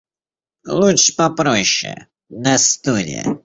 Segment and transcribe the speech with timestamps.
[0.65, 3.37] Лучше попроще, на стуле.